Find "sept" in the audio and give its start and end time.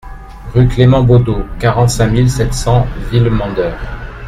2.31-2.55